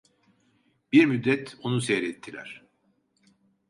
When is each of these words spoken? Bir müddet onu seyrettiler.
Bir 0.91 1.05
müddet 1.05 1.57
onu 1.63 1.81
seyrettiler. 1.81 2.63